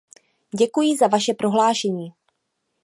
Děkuji 0.57 0.97
za 0.97 1.07
vaše 1.07 1.33
prohlášení. 1.33 2.13